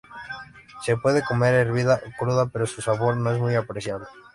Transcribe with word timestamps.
Se 0.81 0.97
puede 0.97 1.23
comer 1.23 1.53
hervida 1.53 2.01
o 2.03 2.11
cruda, 2.17 2.47
pero 2.49 2.65
su 2.65 2.81
sabor 2.81 3.15
no 3.17 3.31
es 3.33 3.39
muy 3.39 3.53
apreciable. 3.53 4.07